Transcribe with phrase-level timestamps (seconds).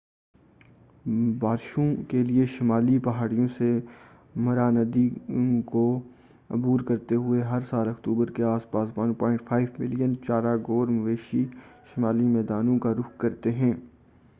[1.39, 3.69] بارشوں کیلئے شمالی پہاڑیوں سے
[4.35, 5.07] مارا ندی
[5.65, 5.83] کو
[6.49, 11.45] عبور کرتے ہوئے ہر سال اکتوبر کے آس پاس تقریبا 1.5 ملین چارا خور مویشی
[11.85, 13.73] شمالی میدانوں کا رخ کرتے ہیں